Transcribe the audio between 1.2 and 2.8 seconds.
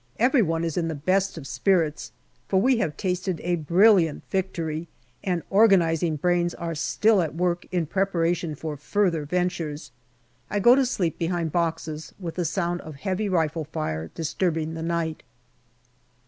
of spirits, for we